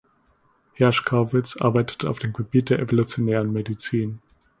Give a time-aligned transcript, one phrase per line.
[0.73, 4.19] Hershkovitz arbeitet auf dem Gebiet der Evolutionären Medizin.